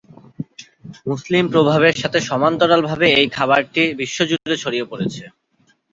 মুসলিম 1.05 1.45
প্রভাবের 1.53 1.95
সাথে 2.01 2.19
সমান্তরাল 2.29 2.81
ভাবে 2.89 3.07
এই 3.15 3.27
খাবারটি 3.35 3.83
বিশ্বজুড়ে 4.01 4.55
ছড়িয়ে 4.63 4.85
পড়েছে। 4.91 5.23